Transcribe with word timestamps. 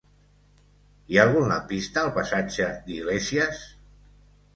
Hi 1.11 1.19
ha 1.19 1.25
algun 1.27 1.45
lampista 1.51 2.01
al 2.03 2.09
passatge 2.15 2.71
d'Iglésias? 2.87 3.61